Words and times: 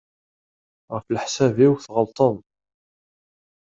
Ɣef 0.93 1.05
leḥsab-iw 1.13 1.73
tɣelṭeḍ. 1.85 2.35